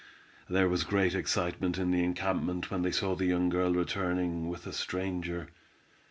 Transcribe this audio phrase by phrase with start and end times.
[0.49, 4.65] There was great excitement in the encampment when they saw the young girl returning with
[4.65, 5.49] a stranger.